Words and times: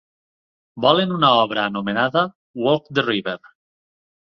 Volen 0.85 1.13
una 1.17 1.29
obra 1.41 1.67
anomenada 1.73 2.25
"Walk 2.65 2.91
the 3.01 3.07
River" 3.13 3.39